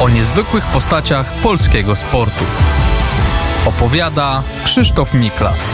o 0.00 0.08
niezwykłych 0.08 0.64
postaciach 0.64 1.32
polskiego 1.32 1.96
sportu. 1.96 2.44
Opowiada 3.66 4.42
Krzysztof 4.64 5.14
Miklas. 5.14 5.68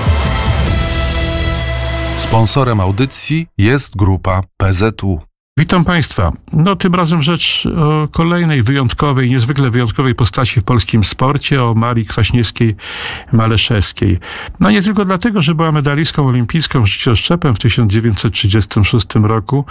Sponsorem 2.17 2.81
audycji 2.81 3.47
jest 3.59 3.97
grupa 3.97 4.43
PZU. 4.57 5.30
Witam 5.61 5.85
Państwa. 5.85 6.33
No 6.53 6.77
tym 6.77 6.95
razem 6.95 7.23
rzecz 7.23 7.69
o 7.77 8.09
kolejnej 8.09 8.63
wyjątkowej, 8.63 9.31
niezwykle 9.31 9.71
wyjątkowej 9.71 10.15
postaci 10.15 10.61
w 10.61 10.65
polskim 10.65 11.05
sporcie, 11.05 11.65
o 11.65 11.75
Marii 11.75 12.07
Kwaśniewskiej-Maleszewskiej. 12.07 14.19
No 14.61 14.71
nie 14.71 14.83
tylko 14.83 15.05
dlatego, 15.05 15.43
że 15.43 15.55
była 15.55 15.73
medalistką 15.73 16.27
olimpijską 16.27 16.87
życioszczepem 16.87 17.55
w 17.55 17.59
1936 17.59 19.07
roku, 19.23 19.65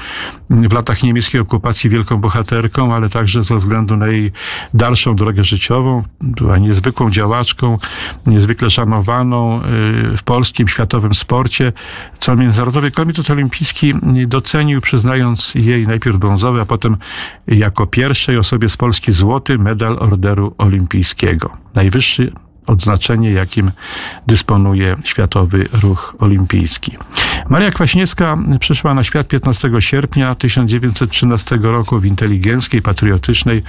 w 0.50 0.74
latach 0.74 1.04
niemieckiej 1.04 1.42
okupacji 1.42 1.90
wielką 1.90 2.18
bohaterką, 2.18 2.96
ale 2.96 3.10
także 3.10 3.44
ze 3.44 3.58
względu 3.58 3.98
na 3.98 4.08
jej 4.08 4.32
dalszą 4.74 5.16
drogę 5.16 5.44
życiową. 5.44 6.04
Była 6.22 6.58
niezwykłą 6.58 7.12
działaczką, 7.12 7.78
niezwykle 8.26 8.70
szanowaną 8.70 9.62
y, 10.14 10.18
w 10.18 10.24
polskim, 10.24 10.68
światowym 10.68 11.14
sporcie, 11.14 11.74
co 12.20 12.36
Międzynarodowy 12.36 12.92
Komitet 12.92 13.32
Olimpijski 13.32 13.94
docenił, 14.28 14.82
przyznając 14.82 15.56
jej 15.56 15.79
jej 15.80 15.88
najpierw 15.88 16.18
brązowy, 16.18 16.62
a 16.62 16.66
potem 16.66 16.98
jako 17.48 17.88
pierwszej 17.88 18.38
osobie 18.38 18.70
z 18.70 18.78
Polski 18.78 19.12
złoty 19.14 19.58
medal 19.58 19.98
Orderu 20.00 20.56
Olimpijskiego. 20.58 21.58
Najwyższy 21.76 22.32
odznaczenie, 22.68 23.32
jakim 23.32 23.72
dysponuje 24.28 24.96
Światowy 25.04 25.70
Ruch 25.82 26.16
Olimpijski. 26.20 26.98
Maria 27.50 27.72
Kwaśniewska 27.72 28.38
przyszła 28.60 28.94
na 28.94 29.04
świat 29.04 29.28
15 29.28 29.70
sierpnia 29.80 30.36
1913 30.36 31.60
roku 31.62 32.00
w 32.00 32.06
inteligenckiej, 32.06 32.82
patriotycznej 32.82 33.64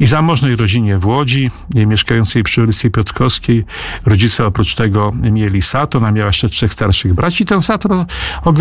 i 0.00 0.06
zamożnej 0.06 0.56
rodzinie 0.56 0.98
w 0.98 1.06
Łodzi, 1.06 1.50
mieszkającej 1.74 2.42
przy 2.42 2.62
ulicy 2.62 2.90
Piotrkowskiej. 2.90 3.64
Rodzice 4.06 4.46
oprócz 4.46 4.74
tego 4.74 5.12
mieli 5.12 5.62
sato, 5.62 5.98
ona 5.98 6.12
miała 6.12 6.26
jeszcze 6.26 6.48
trzech 6.48 6.72
starszych 6.72 7.14
braci. 7.14 7.46
Ten 7.46 7.62
sato 7.62 8.06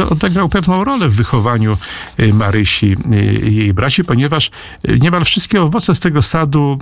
odegrał 0.09 0.49
pewną 0.49 0.83
rolę 0.83 1.09
w 1.09 1.15
wychowaniu 1.15 1.77
y, 2.19 2.33
Marysi 2.33 2.97
y, 3.13 3.49
i 3.49 3.55
jej 3.55 3.73
braci, 3.73 4.03
ponieważ 4.03 4.51
y, 4.89 4.99
niemal 5.01 5.25
wszystkie 5.25 5.61
owoce 5.61 5.95
z 5.95 5.99
tego 5.99 6.21
sadu, 6.21 6.79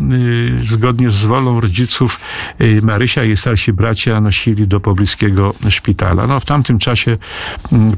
zgodnie 0.60 1.12
z 1.12 1.26
wolą 1.26 1.62
rodziców 1.62 2.20
Marysia 2.82 3.24
i 3.24 3.28
jej 3.28 3.38
starsi 3.38 3.74
bracia 3.74 4.22
nosili 4.22 4.68
do 4.68 4.80
pobliskiego 4.80 5.54
szpitala. 5.70 6.28
No, 6.28 6.40
w 6.40 6.46
tamtym 6.46 6.80
czasie 6.80 7.18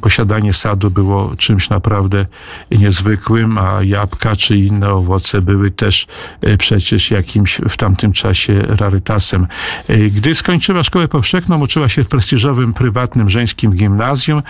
posiadanie 0.02 0.53
sadu 0.53 0.91
było 0.91 1.36
czymś 1.38 1.69
naprawdę 1.69 2.25
niezwykłym, 2.72 3.58
a 3.58 3.83
jabłka 3.83 4.36
czy 4.36 4.58
inne 4.58 4.89
owoce 4.89 5.41
były 5.41 5.72
też 5.72 6.08
e, 6.41 6.58
przecież 6.58 7.11
jakimś 7.11 7.61
w 7.69 7.77
tamtym 7.77 8.11
czasie 8.11 8.61
rarytasem. 8.67 9.47
E, 9.88 9.97
gdy 9.97 10.36
skończyła 10.36 10.83
szkołę 10.83 11.08
powszechną, 11.08 11.61
uczyła 11.61 11.89
się 11.89 12.03
w 12.03 12.08
prestiżowym, 12.08 12.73
prywatnym 12.73 13.30
żeńskim 13.30 13.72
gimnazjum 13.72 14.44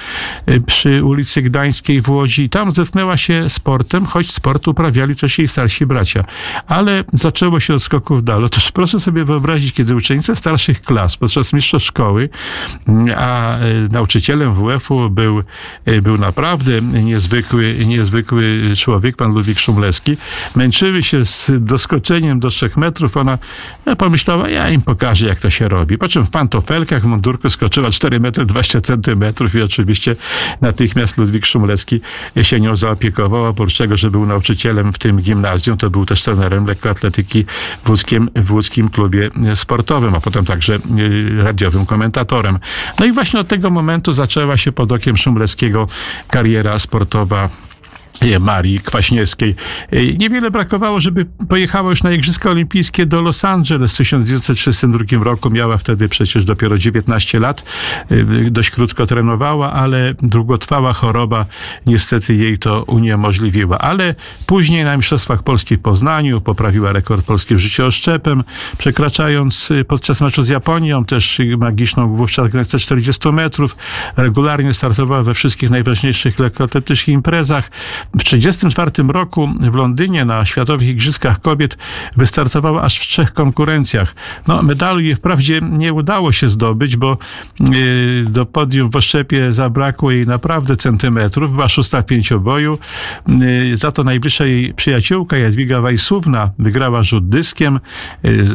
e, 0.45 0.59
przy 0.59 1.03
ulicy 1.03 1.41
Gdańskiej 1.41 2.01
w 2.01 2.09
Łodzi. 2.09 2.49
Tam 2.49 2.71
zetknęła 2.71 3.17
się 3.17 3.49
sportem, 3.49 4.05
choć 4.05 4.31
sport 4.31 4.67
uprawiali 4.67 5.15
coś 5.15 5.39
jej 5.39 5.47
starsi 5.47 5.85
bracia. 5.85 6.23
Ale 6.67 7.03
zaczęło 7.13 7.59
się 7.59 7.73
od 7.73 7.83
skoków 7.83 8.23
dalej. 8.23 8.45
Otóż 8.45 8.71
proszę 8.71 8.99
sobie 8.99 9.25
wyobrazić, 9.25 9.73
kiedy 9.73 9.95
uczennice 9.95 10.35
starszych 10.35 10.81
klas 10.81 11.17
podczas 11.17 11.53
mistrzostw 11.53 11.87
szkoły, 11.87 12.29
mm, 12.87 13.15
a 13.17 13.57
nauczycielem 13.91 14.53
WF-u 14.53 15.10
był, 15.11 15.43
e, 15.85 16.01
był 16.01 16.17
naprawdę 16.17 16.81
niezwykły, 16.81 17.75
niezwykły 17.85 18.73
człowiek, 18.77 19.15
pan 19.15 19.33
Ludwik 19.33 19.59
Szumleski. 19.59 20.17
Męczyły 20.55 21.03
się 21.03 21.25
z 21.25 21.51
doskoczeniem 21.59 22.39
do 22.39 22.49
trzech 22.49 22.77
metrów. 22.77 23.17
Ona 23.17 23.37
no, 23.85 23.95
pomyślała, 23.95 24.49
ja 24.49 24.69
im 24.69 24.81
pokażę, 24.81 25.27
jak 25.27 25.39
to 25.39 25.49
się 25.49 25.67
robi. 25.67 25.97
Po 25.97 26.07
czym 26.07 26.25
w 26.25 26.29
pantofelkach, 26.29 27.01
w 27.01 27.05
mundurku 27.05 27.49
skoczyła 27.49 27.91
4 27.91 28.19
metry 28.19 28.45
20 28.45 28.81
centymetrów 28.81 29.55
i 29.55 29.61
oczywiście 29.61 30.15
natychmiast 30.61 31.17
Ludwik 31.17 31.45
Szumleski 31.45 32.01
się 32.41 32.59
nią 32.59 32.75
zaopiekował. 32.75 33.45
Oprócz 33.45 33.77
tego, 33.77 33.97
że 33.97 34.11
był 34.11 34.25
nauczycielem 34.25 34.93
w 34.93 34.99
tym 34.99 35.17
gimnazjum, 35.17 35.77
to 35.77 35.89
był 35.89 36.05
też 36.05 36.23
trenerem 36.23 36.65
lekkoatletyki 36.65 37.45
w 37.83 37.89
łódzkim, 37.89 38.29
w 38.35 38.51
łódzkim 38.51 38.89
klubie 38.89 39.29
sportowym, 39.55 40.15
a 40.15 40.19
potem 40.19 40.45
także 40.45 40.75
e, 40.75 41.43
radiowym 41.43 41.85
komentatorem. 41.85 42.59
No 42.99 43.05
i 43.05 43.11
właśnie 43.11 43.39
od 43.39 43.47
tego 43.47 43.69
momentu 43.69 44.13
zaczęła 44.13 44.57
się 44.57 44.71
pod 44.71 44.90
okiem 44.91 45.17
Szumlewskiego 45.17 45.87
kariera 46.27 46.79
sportowa 46.79 47.49
Marii 48.39 48.79
Kwaśniewskiej. 48.79 49.55
Niewiele 50.17 50.51
brakowało, 50.51 50.99
żeby 50.99 51.25
pojechała 51.49 51.89
już 51.89 52.03
na 52.03 52.11
Igrzyska 52.11 52.49
Olimpijskie 52.49 53.05
do 53.05 53.21
Los 53.21 53.45
Angeles 53.45 53.93
w 53.93 53.97
1932 53.97 55.23
roku. 55.23 55.49
Miała 55.49 55.77
wtedy 55.77 56.09
przecież 56.09 56.45
dopiero 56.45 56.77
19 56.77 57.39
lat. 57.39 57.63
Dość 58.51 58.69
krótko 58.69 59.05
trenowała, 59.05 59.73
ale 59.73 60.13
długotrwała 60.21 60.93
choroba 60.93 61.45
niestety 61.85 62.35
jej 62.35 62.57
to 62.57 62.83
uniemożliwiła. 62.83 63.77
Ale 63.77 64.15
później 64.45 64.83
na 64.83 64.97
Mistrzostwach 64.97 65.43
Polski 65.43 65.75
w 65.75 65.81
Poznaniu 65.81 66.41
poprawiła 66.41 66.91
rekord 66.91 67.25
polski 67.25 67.55
w 67.55 67.59
życiu 67.59 67.85
oszczepem, 67.85 68.43
przekraczając 68.77 69.69
podczas 69.87 70.21
meczu 70.21 70.43
z 70.43 70.49
Japonią 70.49 71.05
też 71.05 71.41
magiczną 71.57 72.15
wówczas 72.15 72.51
granicę 72.51 72.79
40 72.79 73.29
metrów. 73.29 73.75
Regularnie 74.17 74.73
startowała 74.73 75.23
we 75.23 75.33
wszystkich 75.33 75.69
najważniejszych 75.69 76.39
lekkoatletycznych 76.39 77.13
imprezach. 77.13 77.71
W 78.19 78.23
1934 78.23 79.13
roku 79.13 79.49
w 79.71 79.75
Londynie 79.75 80.25
na 80.25 80.45
Światowych 80.45 80.87
Igrzyskach 80.87 81.41
Kobiet 81.41 81.77
wystartowała 82.17 82.81
aż 82.81 82.99
w 82.99 83.01
trzech 83.01 83.33
konkurencjach. 83.33 84.15
No, 84.47 84.63
medalu 84.63 84.99
jej 84.99 85.15
wprawdzie 85.15 85.61
nie 85.61 85.93
udało 85.93 86.31
się 86.31 86.49
zdobyć, 86.49 86.97
bo 86.97 87.17
yy, 87.59 88.25
do 88.29 88.45
podium 88.45 88.89
w 88.89 88.95
oszczepie 88.95 89.53
zabrakło 89.53 90.11
jej 90.11 90.27
naprawdę 90.27 90.77
centymetrów. 90.77 91.51
Była 91.51 91.69
szósta 91.69 92.01
w 92.01 92.05
pięcioboju. 92.05 92.77
Yy, 93.27 93.77
za 93.77 93.91
to 93.91 94.03
najbliższa 94.03 94.45
jej 94.45 94.73
przyjaciółka 94.73 95.37
Jadwiga 95.37 95.81
Wajsówna 95.81 96.51
wygrała 96.59 97.03
rzut 97.03 97.29
dyskiem. 97.29 97.79
Yy, 98.23 98.45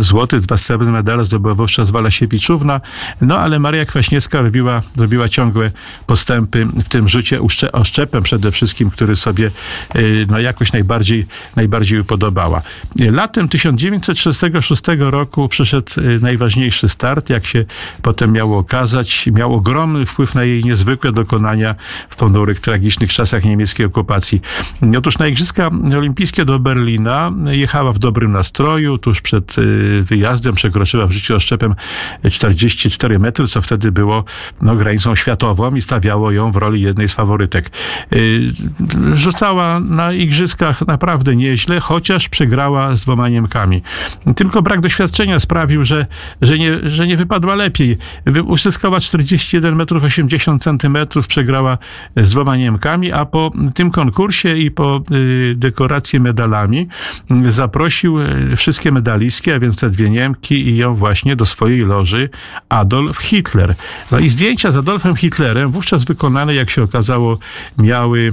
złoty, 0.00 0.40
dwa 0.40 0.56
srebrne 0.56 0.92
medale 0.92 1.24
zdobyła 1.24 1.54
wówczas 1.54 1.90
Walasiewiczówna. 1.90 2.80
No, 3.20 3.38
ale 3.38 3.58
Maria 3.58 3.84
Kwaśniewska 3.84 4.40
robiła, 4.40 4.82
robiła 4.96 5.28
ciągłe 5.28 5.70
postępy 6.06 6.66
w 6.84 6.88
tym 6.88 7.08
rzucie 7.08 7.40
oszczepem 7.72 8.22
przede 8.22 8.50
wszystkim 8.50 8.71
wszystkim, 8.72 8.90
który 8.90 9.16
sobie 9.16 9.50
y, 9.96 10.26
no, 10.30 10.38
jakoś 10.40 10.72
najbardziej, 10.72 11.26
najbardziej 11.56 12.04
podobała. 12.04 12.62
Latem 12.98 13.48
1936 13.48 14.82
roku 14.98 15.48
przyszedł 15.48 15.92
y, 15.98 16.20
najważniejszy 16.20 16.88
start, 16.88 17.30
jak 17.30 17.46
się 17.46 17.64
potem 18.02 18.32
miało 18.32 18.58
okazać. 18.58 19.26
Miał 19.32 19.54
ogromny 19.54 20.06
wpływ 20.06 20.34
na 20.34 20.44
jej 20.44 20.64
niezwykłe 20.64 21.12
dokonania 21.12 21.74
w 22.10 22.16
ponurych, 22.16 22.60
tragicznych 22.60 23.12
czasach 23.12 23.44
niemieckiej 23.44 23.86
okupacji. 23.86 24.40
Otóż 24.98 25.18
na 25.18 25.26
Igrzyska 25.28 25.70
Olimpijskie 25.96 26.44
do 26.44 26.58
Berlina 26.58 27.32
jechała 27.46 27.92
w 27.92 27.98
dobrym 27.98 28.32
nastroju. 28.32 28.98
Tuż 28.98 29.20
przed 29.20 29.58
y, 29.58 30.02
wyjazdem 30.02 30.54
przekroczyła 30.54 31.06
w 31.06 31.12
życiu 31.12 31.34
oszczepem 31.36 31.74
44 32.30 33.18
metry, 33.18 33.46
co 33.46 33.62
wtedy 33.62 33.92
było 33.92 34.24
no, 34.62 34.76
granicą 34.76 35.16
światową 35.16 35.74
i 35.74 35.80
stawiało 35.80 36.30
ją 36.30 36.52
w 36.52 36.56
roli 36.56 36.82
jednej 36.82 37.08
z 37.08 37.12
faworytek 37.12 37.70
rzucała 39.14 39.80
na 39.80 40.12
igrzyskach 40.12 40.86
naprawdę 40.86 41.36
nieźle, 41.36 41.80
chociaż 41.80 42.28
przegrała 42.28 42.96
z 42.96 43.00
dwoma 43.00 43.28
Niemkami. 43.28 43.82
Tylko 44.36 44.62
brak 44.62 44.80
doświadczenia 44.80 45.38
sprawił, 45.38 45.84
że, 45.84 46.06
że, 46.42 46.58
nie, 46.58 46.88
że 46.88 47.06
nie 47.06 47.16
wypadła 47.16 47.54
lepiej. 47.54 47.98
Uzyskała 48.44 49.00
41 49.00 49.76
metrów 49.76 50.04
80 50.04 50.62
centymetrów, 50.62 51.26
przegrała 51.26 51.78
z 52.16 52.30
dwoma 52.30 52.56
Niemkami, 52.56 53.12
a 53.12 53.24
po 53.24 53.50
tym 53.74 53.90
konkursie 53.90 54.56
i 54.56 54.70
po 54.70 55.02
y, 55.12 55.54
dekoracji 55.56 56.20
medalami 56.20 56.88
zaprosił 57.48 58.20
y, 58.20 58.56
wszystkie 58.56 58.92
medalistki, 58.92 59.50
a 59.50 59.60
więc 59.60 59.76
te 59.76 59.90
dwie 59.90 60.10
Niemki 60.10 60.68
i 60.68 60.76
ją 60.76 60.94
właśnie 60.94 61.36
do 61.36 61.46
swojej 61.46 61.80
loży 61.80 62.28
Adolf 62.68 63.18
Hitler. 63.18 63.74
No 64.10 64.18
i 64.18 64.30
zdjęcia 64.30 64.70
z 64.70 64.76
Adolfem 64.76 65.16
Hitlerem, 65.16 65.70
wówczas 65.70 66.04
wykonane, 66.04 66.54
jak 66.54 66.70
się 66.70 66.82
okazało, 66.82 67.38
miały 67.78 68.32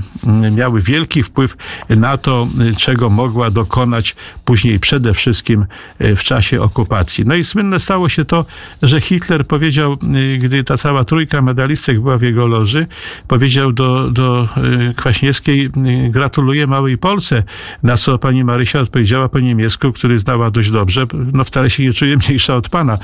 miały 0.51 0.81
wielki 0.81 1.23
wpływ 1.23 1.57
na 1.89 2.17
to, 2.17 2.47
czego 2.77 3.09
mogła 3.09 3.51
dokonać 3.51 4.15
później 4.45 4.79
przede 4.79 5.13
wszystkim 5.13 5.65
e, 5.99 6.15
w 6.15 6.23
czasie 6.23 6.61
okupacji. 6.61 7.25
No 7.27 7.35
i 7.35 7.43
słynne 7.43 7.79
stało 7.79 8.09
się 8.09 8.25
to, 8.25 8.45
że 8.81 9.01
Hitler 9.01 9.47
powiedział, 9.47 9.93
e, 9.93 10.37
gdy 10.37 10.63
ta 10.63 10.77
cała 10.77 11.03
trójka 11.03 11.41
medalistek 11.41 11.99
była 11.99 12.17
w 12.17 12.21
jego 12.21 12.47
loży, 12.47 12.87
powiedział 13.27 13.71
do, 13.71 14.11
do 14.11 14.47
e, 14.89 14.93
Kwaśniewskiej, 14.93 15.69
gratuluję 16.09 16.67
małej 16.67 16.97
Polsce, 16.97 17.43
na 17.83 17.97
co 17.97 18.17
pani 18.17 18.43
Marysia 18.43 18.79
odpowiedziała 18.79 19.29
po 19.29 19.39
niemiecku, 19.39 19.93
który 19.93 20.19
znała 20.19 20.51
dość 20.51 20.71
dobrze, 20.71 21.05
no 21.33 21.43
wcale 21.43 21.69
się 21.69 21.83
nie 21.83 21.93
czuje 21.93 22.17
mniejsza 22.17 22.55
od 22.55 22.69
pana. 22.69 22.97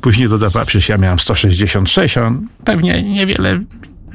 Później 0.00 0.28
dodawała, 0.28 0.66
przecież 0.66 0.88
ja 0.88 0.98
miałam 0.98 1.18
166, 1.18 2.18
a 2.18 2.26
on 2.26 2.48
pewnie 2.64 3.02
niewiele 3.02 3.60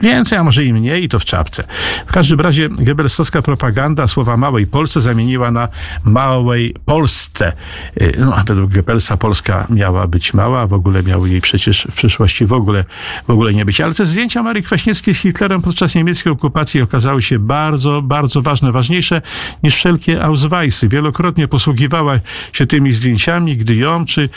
Więcej, 0.03 0.37
a 0.37 0.43
może 0.43 0.65
i 0.65 0.73
mniej, 0.73 1.03
i 1.03 1.09
to 1.09 1.19
w 1.19 1.25
czapce. 1.25 1.63
W 2.07 2.11
każdym 2.11 2.39
razie 2.39 2.69
Goebbelsowska 2.69 3.41
propaganda 3.41 4.07
słowa 4.07 4.37
małej 4.37 4.67
Polsce 4.67 5.01
zamieniła 5.01 5.51
na 5.51 5.67
małej 6.03 6.75
Polsce. 6.85 7.53
Y, 8.01 8.13
no, 8.17 8.35
a 8.35 8.43
według 8.43 8.73
Goebbelsa 8.73 9.17
Polska 9.17 9.67
miała 9.69 10.07
być 10.07 10.33
mała, 10.33 10.67
w 10.67 10.73
ogóle 10.73 11.03
miały 11.03 11.29
jej 11.29 11.41
przecież 11.41 11.87
w 11.91 11.95
przyszłości 11.95 12.45
w 12.45 12.53
ogóle, 12.53 12.85
w 13.27 13.29
ogóle 13.29 13.53
nie 13.53 13.65
być. 13.65 13.81
Ale 13.81 13.93
te 13.93 14.05
zdjęcia 14.05 14.43
Marii 14.43 14.63
Kwaśniewskiej 14.63 15.13
z 15.13 15.19
Hitlerem 15.19 15.61
podczas 15.61 15.95
niemieckiej 15.95 16.33
okupacji 16.33 16.81
okazały 16.81 17.21
się 17.21 17.39
bardzo, 17.39 18.01
bardzo 18.01 18.41
ważne, 18.41 18.71
ważniejsze 18.71 19.21
niż 19.63 19.75
wszelkie 19.75 20.23
Ausweisy. 20.23 20.87
Wielokrotnie 20.87 21.47
posługiwała 21.47 22.19
się 22.53 22.67
tymi 22.67 22.91
zdjęciami, 22.91 23.57
gdy 23.57 23.75
ją 23.75 24.05
czy, 24.05 24.29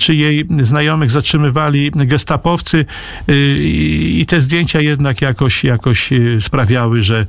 czy 0.00 0.14
jej 0.14 0.46
znajomych 0.60 1.10
zatrzymywali 1.10 1.90
gestapowcy 1.94 2.84
y, 3.28 3.58
i 4.02 4.26
te 4.26 4.40
zdjęcia 4.40 4.80
jednak 4.80 5.11
jakoś, 5.20 5.64
jakoś 5.64 6.12
y, 6.12 6.40
sprawiały, 6.40 7.02
że, 7.02 7.26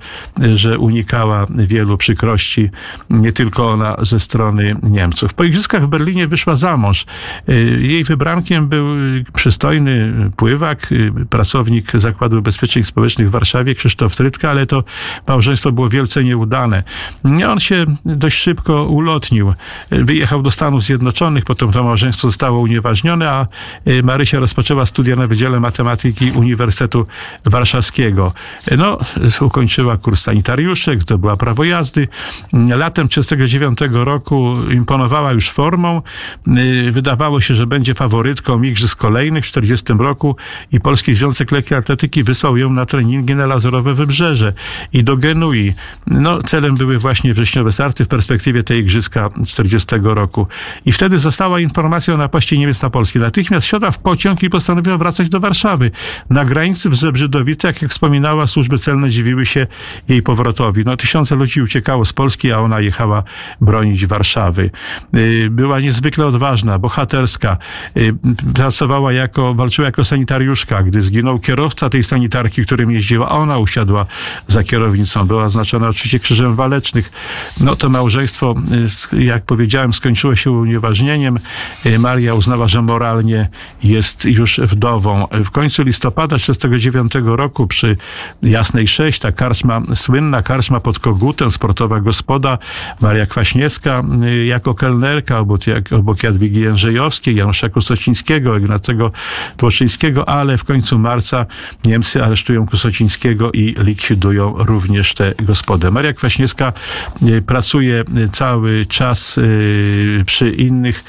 że 0.56 0.80
unikała 0.80 1.48
wielu 1.50 1.98
przykrości, 1.98 2.70
nie 3.10 3.32
tylko 3.32 3.70
ona 3.70 3.96
ze 4.02 4.20
strony 4.20 4.76
Niemców. 4.84 5.34
Po 5.34 5.44
igrzyskach 5.44 5.84
w 5.84 5.88
Berlinie 5.88 6.28
wyszła 6.28 6.56
za 6.56 6.78
mąż. 6.78 7.06
Y, 7.50 7.80
jej 7.82 8.04
wybrankiem 8.04 8.68
był 8.68 8.88
przystojny 9.34 10.14
pływak, 10.36 10.90
pracownik 11.30 11.92
Zakładu 11.94 12.40
Ubezpieczeń 12.40 12.84
Społecznych 12.84 13.28
w 13.28 13.32
Warszawie, 13.32 13.76
Krzysztof 13.76 14.16
Trytka, 14.16 14.50
ale 14.50 14.66
to 14.66 14.84
małżeństwo 15.28 15.72
było 15.72 15.90
wielce 15.90 16.24
nieudane. 16.24 16.84
On 17.50 17.60
się 17.60 17.86
dość 18.06 18.38
szybko 18.38 18.86
ulotnił. 18.86 19.54
Wyjechał 19.92 20.42
do 20.42 20.52
Stanów 20.52 20.84
Zjednoczonych, 20.84 21.46
potem 21.46 21.72
to 21.72 21.84
małżeństwo 21.84 22.28
zostało 22.28 22.60
unieważnione, 22.60 23.32
a 23.32 23.48
Marysia 24.04 24.40
rozpoczęła 24.40 24.86
studia 24.86 25.16
na 25.16 25.28
Wydziale 25.28 25.60
Matematyki 25.60 26.32
Uniwersytetu 26.32 27.06
Warszawskiego. 27.46 27.73
No, 28.78 28.98
ukończyła 29.42 29.98
kurs 29.98 30.22
sanitariuszek, 30.22 31.04
to 31.04 31.18
była 31.18 31.38
prawo 31.38 31.64
jazdy. 31.64 32.08
Latem 32.54 33.08
1939 33.08 34.06
roku 34.06 34.56
imponowała 34.72 35.32
już 35.32 35.50
formą. 35.50 36.02
Wydawało 36.92 37.42
się, 37.42 37.56
że 37.56 37.68
będzie 37.68 37.94
faworytką 37.94 38.64
igrzysk 38.64 39.00
kolejnych 39.00 39.46
w 39.46 39.52
1940 39.52 40.04
roku 40.04 40.36
i 40.72 40.80
Polski 40.80 41.14
Związek 41.14 41.52
Lekkiej 41.52 41.78
Atletyki 41.78 42.24
wysłał 42.24 42.58
ją 42.58 42.70
na 42.70 42.86
treningi 42.86 43.36
na 43.36 43.46
Lazerowe 43.46 43.94
Wybrzeże 43.94 44.54
i 44.94 45.04
do 45.04 45.18
Genui. 45.18 45.74
No, 46.08 46.44
celem 46.44 46.76
były 46.76 46.98
właśnie 46.98 47.34
wrześniowe 47.34 47.72
starty 47.72 48.06
w 48.06 48.08
perspektywie 48.08 48.64
tej 48.64 48.80
igrzyska 48.80 49.30
40 49.48 49.96
roku. 50.04 50.48
I 50.86 50.92
wtedy 50.92 51.20
została 51.20 51.60
informacja 51.60 52.14
o 52.14 52.18
napaści 52.18 52.60
Niemiec 52.60 52.82
na 52.82 52.90
Polskę. 52.90 53.20
Natychmiast 53.20 53.66
wsiadła 53.68 53.92
w 53.92 54.00
pociąg 54.00 54.44
i 54.44 54.50
postanowiła 54.50 54.98
wracać 54.98 55.30
do 55.30 55.40
Warszawy. 55.40 55.92
Na 56.30 56.46
granicy 56.46 56.90
w 56.90 56.96
Zebrzydowicach, 57.54 57.82
jak 57.82 57.92
wspominała, 57.92 58.48
służby 58.48 58.80
celne 58.80 59.10
dziwiły 59.10 59.46
się 59.46 59.68
jej 60.08 60.22
powrotowi. 60.22 60.84
No, 60.86 60.98
tysiące 60.98 61.36
ludzi 61.36 61.62
uciekało 61.62 62.06
z 62.06 62.14
Polski, 62.14 62.52
a 62.52 62.60
ona 62.60 62.80
jechała 62.80 63.24
bronić 63.62 64.06
Warszawy. 64.06 64.72
Y, 65.16 65.48
była 65.52 65.80
niezwykle 65.80 66.26
odważna, 66.26 66.80
bohaterska. 66.80 67.58
Y, 67.98 68.16
pracowała 68.54 69.14
jako, 69.14 69.54
walczyła 69.54 69.86
jako 69.86 70.04
sanitariuszka. 70.04 70.84
Gdy 70.84 71.02
zginął 71.02 71.40
kierowca 71.40 71.90
tej 71.90 72.04
sanitarki, 72.04 72.66
którym 72.66 72.92
jeździła, 72.92 73.30
ona 73.30 73.58
usiadła 73.58 74.06
za 74.48 74.64
kierownicą. 74.64 75.28
Była 75.28 75.44
oznaczona 75.44 75.88
oczywiście 75.90 76.20
krzyżem 76.20 76.56
walecznych. 76.56 77.12
No 77.60 77.76
to 77.76 77.90
małżeństwo, 77.90 78.56
y, 79.14 79.24
jak 79.24 79.46
powiedziałem, 79.46 79.94
skończyło 79.94 80.36
się 80.36 80.52
unieważnieniem. 80.52 81.40
Maria 82.00 82.34
uznała, 82.34 82.68
że 82.68 82.82
moralnie 82.82 83.50
jest 83.84 84.26
już 84.26 84.60
wdową. 84.64 85.28
W 85.32 85.52
końcu 85.52 85.84
listopada 85.84 86.36
1939 86.38 87.38
roku 87.38 87.43
przy 87.68 87.98
Jasnej 88.44 88.88
6, 88.88 89.20
ta 89.20 89.32
karczma, 89.32 89.82
słynna 89.96 90.42
karczma 90.42 90.80
pod 90.80 91.00
Kogutem, 91.00 91.52
sportowa 91.52 92.00
gospoda, 92.00 92.58
Maria 93.02 93.26
Kwaśniewska 93.26 94.04
y, 94.24 94.46
jako 94.46 94.74
kelnerka 94.74 95.40
obok, 95.40 95.62
obok 95.92 96.24
Jadwigi 96.24 96.60
Jędrzejowskiej, 96.60 97.36
Janusza 97.36 97.70
Kusocińskiego, 97.70 98.58
Ignacego 98.58 99.12
Tłoczyńskiego, 99.58 100.30
ale 100.30 100.58
w 100.58 100.64
końcu 100.64 101.00
marca 101.00 101.46
Niemcy 101.86 102.24
aresztują 102.24 102.68
Kusocińskiego 102.68 103.52
i 103.52 103.76
likwidują 103.78 104.56
również 104.58 105.14
tę 105.14 105.34
gospodę. 105.40 105.92
Maria 105.92 106.14
Kwaśniewska 106.14 106.74
y, 107.24 107.42
pracuje 107.42 108.04
cały 108.32 108.86
czas 108.86 109.38
y, 109.38 110.24
przy 110.26 110.50
innych, 110.50 111.04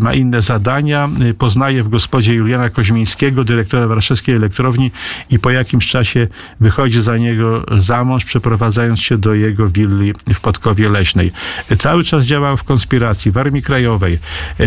ma 0.00 0.14
inne 0.14 0.42
zadania, 0.42 1.08
poznaje 1.38 1.82
w 1.82 1.88
gospodzie 1.88 2.34
Juliana 2.34 2.70
Koźmińskiego, 2.70 3.44
dyrektora 3.44 3.86
warszawskiej 3.86 4.34
elektrowni 4.34 4.90
i 5.30 5.38
po 5.38 5.50
jakimś 5.70 5.86
czasie 5.86 6.26
wychodzi 6.60 7.02
za 7.02 7.16
niego 7.16 7.64
za 7.78 8.04
mąż, 8.04 8.24
przeprowadzając 8.24 9.00
się 9.00 9.18
do 9.18 9.34
jego 9.34 9.68
willi 9.68 10.12
w 10.34 10.40
Podkowie 10.40 10.88
Leśnej. 10.88 11.32
Cały 11.78 12.04
czas 12.04 12.24
działał 12.24 12.56
w 12.56 12.64
konspiracji, 12.64 13.30
w 13.30 13.38
Armii 13.38 13.62
Krajowej. 13.62 14.18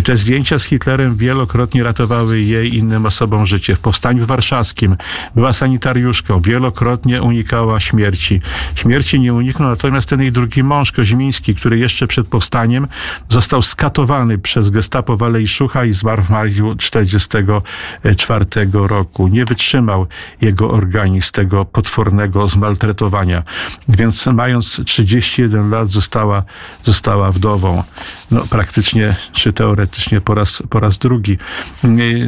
Te 0.04 0.16
zdjęcia 0.16 0.60
z 0.60 0.64
Hitlerem 0.64 1.16
wielokrotnie 1.16 1.84
ratowały 1.84 2.42
jej 2.42 2.76
innym 2.76 3.06
osobom 3.06 3.46
życie. 3.46 3.76
W 3.76 3.80
Powstaniu 3.80 4.26
Warszawskim 4.26 4.96
była 5.36 5.54
sanitariuszką, 5.54 6.42
wielokrotnie 6.42 7.22
unikała 7.22 7.80
śmierci. 7.80 8.42
Śmierci 8.76 9.20
nie 9.20 9.34
uniknął 9.34 9.70
natomiast 9.70 10.10
ten 10.10 10.22
jej 10.22 10.32
drugi 10.32 10.64
mąż, 10.64 10.92
Koźmiński, 10.92 11.56
który 11.56 11.78
jeszcze 11.78 12.08
przed 12.08 12.28
powstaniem 12.28 12.88
został 13.30 13.62
skatowany 13.62 14.38
przez 14.38 14.70
gestapo 14.70 15.18
w 15.18 15.24
Alei 15.24 15.48
Szucha 15.48 15.86
i 15.86 15.94
zmarł 15.94 16.24
w 16.24 16.30
maju 16.30 16.76
1944 16.76 18.46
roku. 18.74 19.28
Nie 19.28 19.46
wytrzymał 19.46 20.08
jego 20.42 20.72
organizm 20.94 21.32
tego 21.32 21.66
potwornego 21.66 22.48
zmaltretowania. 22.48 23.44
Więc 23.88 24.26
mając 24.26 24.82
31 24.86 25.70
lat 25.70 25.90
została, 25.90 26.44
została 26.84 27.32
wdową. 27.32 27.84
No, 28.32 28.42
praktycznie 28.50 29.16
czy 29.32 29.54
teoretycznie 29.54 30.22
po 30.22 30.36
raz, 30.36 30.64
po 30.70 30.80
raz 30.80 30.98
drugi. 30.98 31.38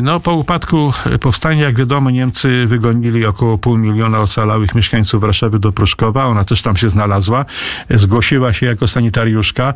No, 0.01 0.19
po 0.19 0.33
upadku 0.33 0.93
powstania, 1.19 1.63
jak 1.63 1.77
wiadomo, 1.77 2.09
Niemcy 2.09 2.65
wygonili 2.67 3.25
około 3.25 3.57
pół 3.57 3.77
miliona 3.77 4.19
ocalałych 4.19 4.75
mieszkańców 4.75 5.21
Warszawy 5.21 5.59
do 5.59 5.71
Pruszkowa. 5.71 6.25
Ona 6.25 6.43
też 6.43 6.61
tam 6.61 6.77
się 6.77 6.89
znalazła. 6.89 7.45
Zgłosiła 7.89 8.53
się 8.53 8.65
jako 8.65 8.87
sanitariuszka, 8.87 9.73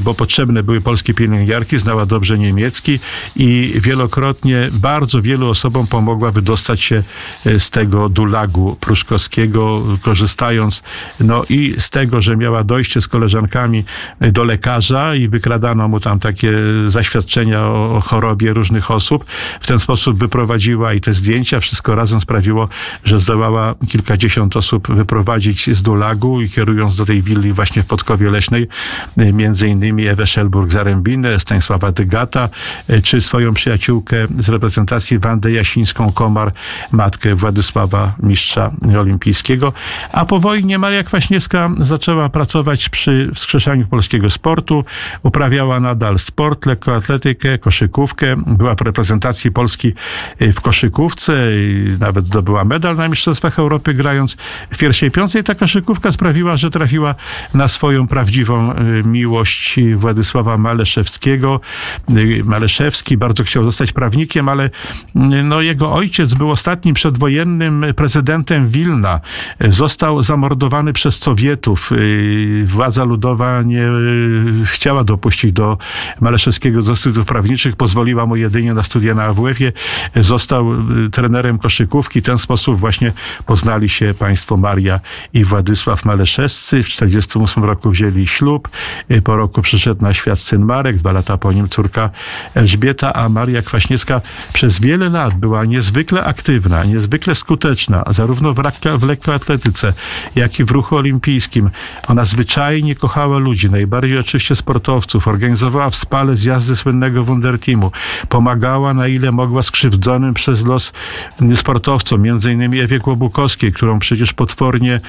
bo 0.00 0.14
potrzebne 0.14 0.62
były 0.62 0.80
polskie 0.80 1.14
pielęgniarki, 1.14 1.78
znała 1.78 2.06
dobrze 2.06 2.38
niemiecki 2.38 2.98
i 3.36 3.72
wielokrotnie 3.76 4.68
bardzo 4.72 5.22
wielu 5.22 5.48
osobom 5.48 5.86
pomogła 5.86 6.30
wydostać 6.30 6.80
się 6.80 7.02
z 7.58 7.70
tego 7.70 8.01
dulagu 8.08 8.76
pruszkowskiego, 8.80 9.82
korzystając 10.02 10.82
no 11.20 11.42
i 11.48 11.74
z 11.78 11.90
tego, 11.90 12.20
że 12.20 12.36
miała 12.36 12.64
dojście 12.64 13.00
z 13.00 13.08
koleżankami 13.08 13.84
do 14.20 14.44
lekarza 14.44 15.14
i 15.14 15.28
wykradano 15.28 15.88
mu 15.88 16.00
tam 16.00 16.18
takie 16.18 16.52
zaświadczenia 16.88 17.66
o 17.66 18.00
chorobie 18.00 18.52
różnych 18.52 18.90
osób. 18.90 19.24
W 19.60 19.66
ten 19.66 19.78
sposób 19.78 20.18
wyprowadziła 20.18 20.94
i 20.94 21.00
te 21.00 21.12
zdjęcia, 21.12 21.60
wszystko 21.60 21.94
razem 21.94 22.20
sprawiło, 22.20 22.68
że 23.04 23.20
zdołała 23.20 23.74
kilkadziesiąt 23.88 24.56
osób 24.56 24.94
wyprowadzić 24.94 25.76
z 25.76 25.82
dulagu 25.82 26.40
i 26.40 26.48
kierując 26.48 26.96
do 26.96 27.04
tej 27.04 27.22
willi 27.22 27.52
właśnie 27.52 27.82
w 27.82 27.86
Podkowie 27.86 28.30
Leśnej, 28.30 28.68
między 29.16 29.68
innymi 29.68 30.06
Ewę 30.06 30.24
Szelburg-Zarębinę, 30.24 31.38
Stanisława 31.38 31.92
Dygata, 31.92 32.48
czy 33.02 33.20
swoją 33.20 33.54
przyjaciółkę 33.54 34.16
z 34.38 34.48
reprezentacji 34.48 35.18
Wandę 35.18 35.50
Jasińską-Komar, 35.50 36.50
matkę 36.92 37.34
Władysława 37.34 37.91
Mistrza 38.22 38.70
Olimpijskiego. 38.98 39.72
A 40.12 40.24
po 40.26 40.40
wojnie 40.40 40.78
Maria 40.78 41.02
Kwaśniewska 41.02 41.70
zaczęła 41.80 42.28
pracować 42.28 42.88
przy 42.88 43.30
wskrzeszaniu 43.34 43.86
polskiego 43.86 44.30
sportu. 44.30 44.84
Uprawiała 45.22 45.80
nadal 45.80 46.18
sport, 46.18 46.66
lekkoatletykę, 46.66 47.58
koszykówkę. 47.58 48.36
Była 48.46 48.74
w 48.74 48.80
reprezentacji 48.80 49.50
Polski 49.50 49.94
w 50.40 50.60
koszykówce 50.60 51.34
i 51.52 51.96
nawet 52.00 52.26
zdobyła 52.26 52.64
medal 52.64 52.96
na 52.96 53.08
Mistrzostwach 53.08 53.58
Europy 53.58 53.94
grając 53.94 54.36
w 54.70 54.78
pierwszej 54.78 55.10
piątce. 55.10 55.42
ta 55.42 55.54
koszykówka 55.54 56.12
sprawiła, 56.12 56.56
że 56.56 56.70
trafiła 56.70 57.14
na 57.54 57.68
swoją 57.68 58.08
prawdziwą 58.08 58.72
y, 58.72 59.02
miłość 59.04 59.80
Władysława 59.96 60.58
Maleszewskiego. 60.58 61.60
Y, 62.10 62.44
Maleszewski 62.44 63.16
bardzo 63.16 63.44
chciał 63.44 63.64
zostać 63.64 63.92
prawnikiem, 63.92 64.48
ale 64.48 64.66
y, 64.66 64.70
no, 65.44 65.60
jego 65.60 65.92
ojciec 65.92 66.34
był 66.34 66.50
ostatnim 66.50 66.94
przedwojennym 66.94 67.81
prezydentem 67.96 68.68
Wilna. 68.68 69.20
Został 69.68 70.22
zamordowany 70.22 70.92
przez 70.92 71.18
Sowietów. 71.18 71.90
Władza 72.64 73.04
ludowa 73.04 73.62
nie 73.62 73.86
chciała 74.64 75.04
dopuścić 75.04 75.52
do 75.52 75.78
Maleszewskiego 76.20 76.82
do 76.82 76.96
studiów 76.96 77.26
prawniczych. 77.26 77.76
Pozwoliła 77.76 78.26
mu 78.26 78.36
jedynie 78.36 78.74
na 78.74 78.82
studia 78.82 79.14
na 79.14 79.24
AWF-ie. 79.24 79.72
Został 80.16 80.66
trenerem 81.12 81.58
koszykówki. 81.58 82.20
W 82.20 82.24
ten 82.24 82.38
sposób 82.38 82.80
właśnie 82.80 83.12
poznali 83.46 83.88
się 83.88 84.14
państwo 84.14 84.56
Maria 84.56 85.00
i 85.34 85.44
Władysław 85.44 86.04
Maleszewscy. 86.04 86.82
W 86.82 86.86
1948 86.86 87.64
roku 87.64 87.90
wzięli 87.90 88.26
ślub. 88.26 88.68
Po 89.24 89.36
roku 89.36 89.62
przyszedł 89.62 90.02
na 90.02 90.14
świat 90.14 90.38
syn 90.38 90.64
Marek, 90.64 90.96
dwa 90.96 91.12
lata 91.12 91.38
po 91.38 91.52
nim 91.52 91.68
córka 91.68 92.10
Elżbieta, 92.54 93.12
a 93.12 93.28
Maria 93.28 93.62
Kwaśniewska 93.62 94.20
przez 94.52 94.80
wiele 94.80 95.08
lat 95.08 95.34
była 95.34 95.64
niezwykle 95.64 96.24
aktywna, 96.24 96.84
niezwykle 96.84 97.34
skuteczna, 97.34 97.71
zarówno 98.10 98.54
w, 98.54 98.62
w 98.98 99.02
lekkoatletyce, 99.02 99.92
jak 100.36 100.60
i 100.60 100.64
w 100.64 100.70
ruchu 100.70 100.96
olimpijskim. 100.96 101.70
Ona 102.08 102.24
zwyczajnie 102.24 102.94
kochała 102.94 103.38
ludzi, 103.38 103.70
najbardziej 103.70 104.18
oczywiście 104.18 104.56
sportowców, 104.56 105.28
organizowała 105.28 105.90
w 105.90 105.96
spale 105.96 106.36
zjazdy 106.36 106.76
słynnego 106.76 107.24
Wunderteamu, 107.24 107.92
pomagała 108.28 108.94
na 108.94 109.06
ile 109.06 109.32
mogła 109.32 109.62
skrzywdzonym 109.62 110.34
przez 110.34 110.64
los 110.66 110.92
sportowcom, 111.54 112.22
między 112.22 112.52
innymi 112.52 112.80
Ewie 112.80 112.98
Kłobukowskiej, 112.98 113.72
którą 113.72 113.98
przecież 113.98 114.32
potwornie 114.32 115.00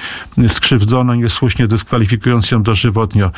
skrzywdzono, 0.48 1.14
niesłusznie 1.14 1.66
dyskwalifikując 1.66 2.50
ją 2.50 2.62
dożywotnio. 2.62 3.30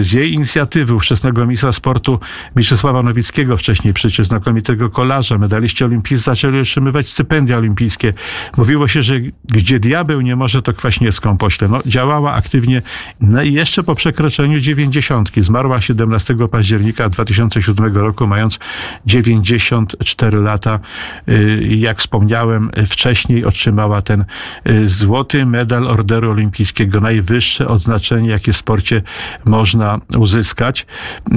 Z 0.00 0.12
jej 0.12 0.32
inicjatywy 0.32 0.94
ówczesnego 0.94 1.46
ministra 1.46 1.72
sportu 1.72 2.18
Mieczysława 2.56 3.02
Nowickiego, 3.02 3.56
wcześniej 3.56 3.94
przecież 3.94 4.26
znakomitego 4.26 4.90
kolarza, 4.90 5.38
medaliści 5.38 5.84
olimpijscy 5.84 6.24
zaczęli 6.24 6.60
otrzymywać 6.60 7.08
stypendia 7.08 7.58
olimpijskie. 7.58 8.12
Mówiło 8.56 8.88
się, 8.88 9.02
że 9.02 9.20
gdzie 9.44 9.80
diabeł 9.80 10.20
nie 10.20 10.36
może, 10.36 10.62
to 10.62 10.72
Kwaśniewską 10.72 11.38
pośle. 11.38 11.68
No, 11.68 11.80
działała 11.86 12.32
aktywnie 12.32 12.82
no 13.20 13.42
i 13.42 13.52
jeszcze 13.52 13.82
po 13.82 13.94
przekroczeniu 13.94 14.60
dziewięćdziesiątki. 14.60 15.42
Zmarła 15.42 15.80
17 15.80 16.36
października 16.50 17.08
2007 17.08 17.96
roku, 17.96 18.26
mając 18.26 18.58
94 19.06 20.40
lata. 20.40 20.80
Y, 21.28 21.68
Jak 21.70 21.98
wspomniałem 21.98 22.70
wcześniej, 22.86 23.44
otrzymała 23.44 24.02
ten 24.02 24.24
y, 24.70 24.88
złoty 24.88 25.46
medal 25.46 25.88
Orderu 25.88 26.30
Olimpijskiego, 26.30 27.00
najwyższe 27.00 27.68
odznaczenie, 27.68 28.28
jakie 28.28 28.52
w 28.52 28.56
sporcie 28.56 29.02
można 29.44 30.00
uzyskać. 30.18 30.86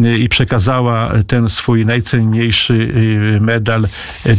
Y, 0.05 0.17
I 0.17 0.29
przekazała 0.29 1.12
ten 1.27 1.50
swój 1.50 1.86
najcenniejszy 1.86 2.93
medal 3.41 3.88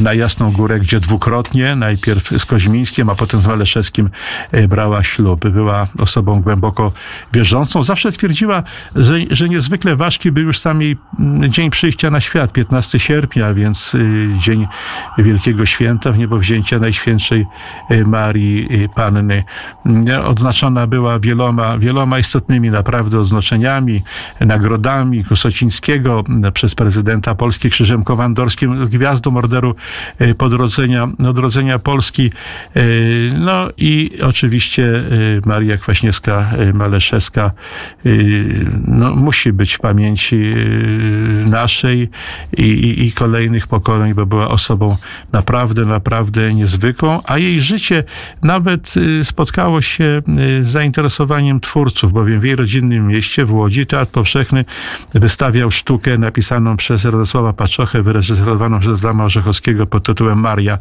na 0.01 0.15
Jasną 0.15 0.53
Górę, 0.53 0.81
gdzie 0.81 1.01
dwukrotnie, 1.01 1.77
najpierw 1.77 2.29
z 2.39 2.47
Koźmińskim, 2.67 3.11
a 3.11 3.15
potem 3.15 3.41
z 3.41 3.47
Maleszewskim 3.47 4.11
y, 4.55 4.69
brała 4.69 5.05
ślub. 5.05 5.49
Była 5.49 5.87
osobą 5.99 6.43
głęboko 6.43 6.93
wierzącą. 7.33 7.83
Zawsze 7.83 8.13
twierdziła, 8.13 8.63
że, 8.97 9.15
że 9.31 9.49
niezwykle 9.49 9.97
ważki 9.97 10.33
był 10.33 10.45
już 10.45 10.59
sam 10.59 10.83
jej 10.83 10.97
mm, 11.21 11.53
dzień 11.53 11.71
przyjścia 11.71 12.11
na 12.11 12.21
świat, 12.21 12.53
15 12.53 12.99
sierpnia, 12.99 13.55
więc 13.55 13.95
y, 13.95 14.29
dzień 14.41 14.67
Wielkiego 15.19 15.67
Święta, 15.67 16.13
w 16.13 16.19
niebowzięcia 16.19 16.79
Najświętszej 16.79 17.47
y, 17.91 18.07
Marii 18.07 18.69
y, 18.85 18.89
Panny. 18.95 19.45
Mm, 19.87 20.27
Odznaczona 20.27 20.87
była 20.87 21.19
wieloma, 21.19 21.79
wieloma 21.79 22.19
istotnymi 22.19 22.71
naprawdę 22.71 23.21
odznaczeniami, 23.21 24.03
nagrodami 24.41 25.25
Kusocińskiego 25.25 26.25
mm, 26.29 26.53
przez 26.53 26.75
prezydenta 26.75 27.35
Polski 27.35 27.71
Krzyżem 27.71 28.05
Kowandorskim, 28.05 28.87
Gwiazdą 28.87 29.37
Orderu 29.37 29.75
Podrodzenia, 30.39 31.09
Odrodzenia 31.29 31.79
Polski. 31.79 32.31
Y, 32.77 33.33
No 33.39 33.69
i 33.77 34.11
oczywiście 34.23 34.83
y, 34.83 35.41
Maria 35.45 35.77
Kwaśniewska-Maleszewska 35.77 37.51
y, 38.07 38.71
no, 38.87 39.17
musi 39.17 39.53
być 39.53 39.75
w 39.75 39.79
pamięci 39.79 40.55
naszej 41.47 42.09
i, 42.57 42.63
i, 42.63 43.07
i 43.07 43.13
kolejnych 43.13 43.67
pokoleń, 43.67 44.15
bo 44.15 44.27
była 44.27 44.49
osobą 44.49 44.97
naprawdę, 45.33 45.85
naprawdę 45.85 46.55
niezwykłą, 46.55 47.23
a 47.25 47.39
jej 47.39 47.61
życie 47.61 48.05
nawet 48.43 48.95
spotkało 49.23 49.83
się 49.83 50.23
z 50.61 50.67
zainteresowaniem 50.67 51.61
twórców, 51.61 52.13
bowiem 52.13 52.41
w 52.41 52.45
jej 52.45 52.57
rodzinnym 52.57 53.07
mieście 53.07 53.45
w 53.45 53.53
Łodzi 53.53 53.87
Teatr 53.87 54.13
Powszechny 54.13 54.65
wystawiał 55.15 55.71
sztukę 55.71 56.19
napisaną 56.19 56.77
przez 56.77 57.05
Radosława 57.05 57.53
Paczochę, 57.53 58.03
wyreżyserowaną 58.03 58.81
przez 58.81 59.05
Adama 59.05 59.25
Orzechowskiego 59.25 59.87
pod 59.87 60.05
tytułem 60.05 60.39
Maria, 60.39 60.79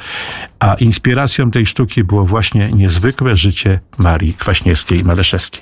a 0.60 0.74
inspiracją 0.74 1.52
tej 1.66 1.72
sztuki 1.72 2.04
było 2.04 2.26
właśnie 2.26 2.72
niezwykłe 2.72 3.36
życie 3.36 3.80
Marii 3.98 4.34
Kwaśniewskiej-Maleszewskiej. 4.34 5.62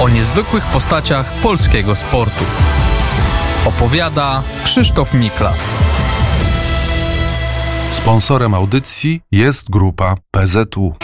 O 0.00 0.08
niezwykłych 0.08 0.64
postaciach 0.64 1.32
polskiego 1.32 1.96
sportu. 1.96 2.44
Opowiada 3.66 4.42
Krzysztof 4.64 5.14
Miklas. 5.14 5.68
Sponsorem 7.90 8.54
audycji 8.54 9.20
jest 9.32 9.70
grupa 9.70 10.16
PZU. 10.30 10.94